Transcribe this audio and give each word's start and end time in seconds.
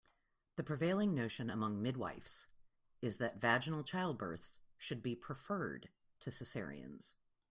The 0.55 0.63
prevailing 0.63 1.13
notion 1.13 1.51
among 1.51 1.79
midwifes 1.79 2.47
is 3.03 3.17
that 3.17 3.39
vaginal 3.39 3.83
childbirths 3.83 4.57
should 4.79 5.03
be 5.03 5.15
preferred 5.15 5.89
to 6.21 6.31
cesareans. 6.31 7.13